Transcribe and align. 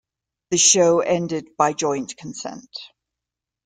The 0.49 0.57
show 0.57 1.01
ended 1.01 1.55
by 1.57 1.73
joint 1.73 2.17
consent. 2.17 2.75